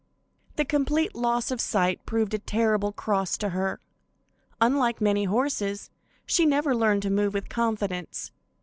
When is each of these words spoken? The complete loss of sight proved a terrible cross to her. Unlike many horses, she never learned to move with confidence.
The 0.55 0.65
complete 0.65 1.13
loss 1.13 1.51
of 1.51 1.61
sight 1.61 2.07
proved 2.07 2.33
a 2.33 2.39
terrible 2.39 2.91
cross 2.91 3.37
to 3.37 3.49
her. 3.49 3.79
Unlike 4.59 4.99
many 4.99 5.25
horses, 5.25 5.91
she 6.25 6.43
never 6.43 6.75
learned 6.75 7.03
to 7.03 7.11
move 7.11 7.35
with 7.35 7.49
confidence. 7.49 8.31